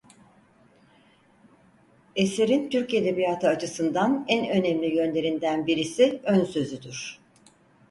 [2.15, 7.19] Eserin Türk Edebiyatı açısından en önemli yönlerinden birisi önsözüdür.